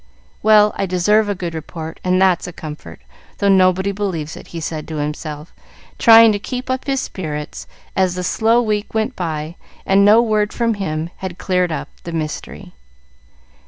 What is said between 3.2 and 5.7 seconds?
though nobody believes it," he said to himself,